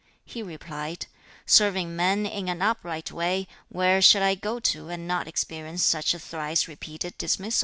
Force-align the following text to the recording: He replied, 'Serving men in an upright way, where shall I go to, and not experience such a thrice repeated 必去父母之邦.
He 0.25 0.41
replied, 0.41 1.05
'Serving 1.45 1.95
men 1.95 2.25
in 2.25 2.49
an 2.49 2.63
upright 2.63 3.11
way, 3.11 3.47
where 3.69 4.01
shall 4.01 4.23
I 4.23 4.33
go 4.33 4.59
to, 4.59 4.89
and 4.89 5.07
not 5.07 5.27
experience 5.27 5.83
such 5.83 6.15
a 6.15 6.19
thrice 6.19 6.67
repeated 6.67 7.19
必去父母之邦. 7.19 7.53